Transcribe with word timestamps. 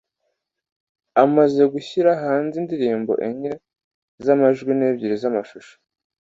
amaze 1.23 1.61
gushyira 1.73 2.11
hanze 2.23 2.55
indirimbo 2.61 3.11
enyez'amajwi 3.27 4.71
n'ebyiri 4.75 5.15
z'amashusho 5.21 5.73